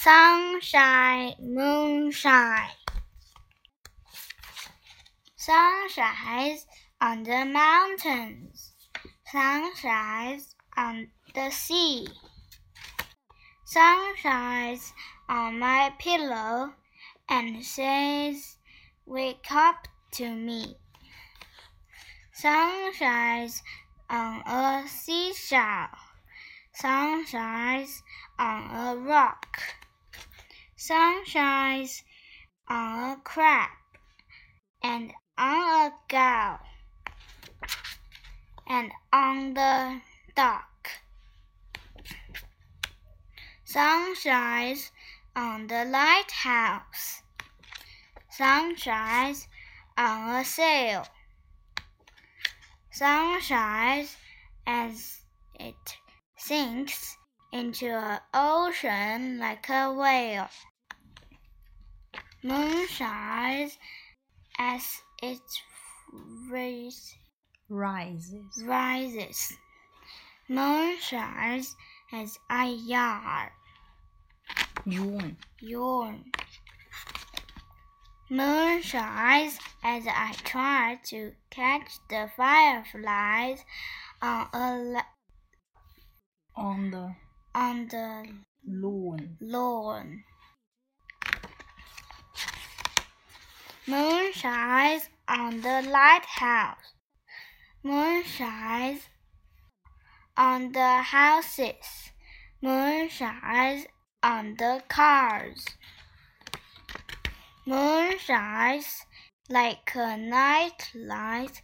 sunshine, 0.00 1.34
moonshine. 1.40 2.70
Sun 5.34 5.88
shines 5.88 6.66
on 7.00 7.24
the 7.24 7.44
mountains. 7.44 8.74
Sun 9.32 9.74
shines 9.74 10.54
on 10.76 11.08
the 11.34 11.50
sea. 11.50 12.06
Sun 13.64 14.14
shines 14.16 14.92
on 15.28 15.58
my 15.58 15.92
pillow 15.98 16.74
and 17.28 17.64
says, 17.64 18.56
Wake 19.04 19.50
up 19.50 19.88
to 20.12 20.30
me. 20.30 20.76
Sun 22.32 22.94
shines 22.94 23.62
on 24.08 24.42
a 24.46 24.84
seashell. 24.86 25.88
Sun 26.72 27.26
shines 27.26 28.00
on 28.38 28.70
a 28.70 28.96
rock. 28.96 29.58
Sun 30.80 31.24
shines 31.24 32.04
on 32.68 33.10
a 33.10 33.16
crab 33.24 33.68
and 34.80 35.12
on 35.36 35.90
a 35.90 35.92
gull 36.08 36.60
and 38.68 38.92
on 39.12 39.54
the 39.54 40.00
dock. 40.36 40.88
Sun 43.64 44.14
shines 44.14 44.92
on 45.34 45.66
the 45.66 45.84
lighthouse. 45.84 47.22
Sun 48.30 48.76
shines 48.76 49.48
on 49.96 50.36
a 50.36 50.44
sail. 50.44 51.04
Sun 52.92 53.40
shines 53.40 54.16
as 54.64 55.22
it 55.58 55.96
sinks 56.36 57.17
into 57.52 57.86
an 57.86 58.20
ocean 58.34 59.38
like 59.38 59.68
a 59.68 59.92
whale. 59.92 60.48
Moon 62.42 62.86
shines 62.86 63.78
as 64.58 64.82
it 65.22 65.40
ris- 66.50 67.14
rises. 67.68 68.62
rises. 68.64 69.52
Moon 70.48 70.96
shines 71.00 71.76
as 72.12 72.38
I 72.48 72.66
yawn. 72.66 73.50
yawn. 74.86 75.36
yawn. 75.60 76.24
Moon 78.30 78.82
shines 78.82 79.58
as 79.82 80.04
I 80.06 80.34
try 80.44 81.00
to 81.06 81.32
catch 81.50 81.98
the 82.08 82.30
fireflies 82.36 83.64
on 84.20 84.48
a 84.52 85.02
on 86.54 86.90
the 86.90 87.14
on 87.58 87.88
the 87.88 87.98
um, 87.98 88.46
lawn. 88.64 89.36
lawn. 89.40 90.22
Moon 93.84 94.32
shines 94.32 95.08
on 95.26 95.60
the 95.60 95.82
lighthouse. 95.90 96.92
Moon 97.82 98.22
shines 98.22 99.00
on 100.36 100.70
the 100.70 101.02
houses. 101.02 102.12
Moon 102.62 103.08
shines 103.08 103.86
on 104.22 104.54
the 104.56 104.80
cars. 104.88 105.66
Moon 107.66 108.18
shines 108.18 109.02
like 109.50 109.90
a 109.96 110.16
night 110.16 110.92
light 110.94 111.60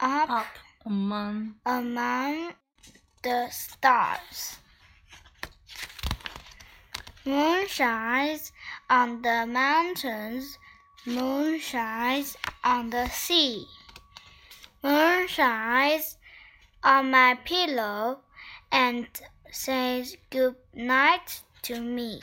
up, 0.00 0.30
Up 0.30 0.46
among 0.84 1.54
among 1.64 2.54
the 3.22 3.48
stars. 3.50 4.58
Moon 7.26 7.66
shines 7.66 8.52
on 8.90 9.22
the 9.22 9.46
mountains. 9.46 10.58
Moon 11.06 11.58
shines 11.58 12.36
on 12.62 12.90
the 12.90 13.08
sea. 13.08 13.66
Moon 14.82 15.26
shines 15.26 16.18
on 16.82 17.10
my 17.10 17.38
pillow 17.46 18.20
and 18.70 19.06
says 19.50 20.18
good 20.28 20.56
night 20.74 21.40
to 21.62 21.80
me. 21.80 22.20